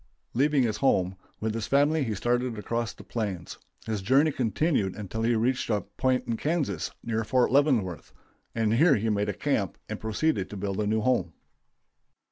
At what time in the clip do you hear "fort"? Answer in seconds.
7.23-7.51